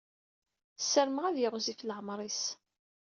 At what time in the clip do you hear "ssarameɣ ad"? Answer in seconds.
0.81-1.37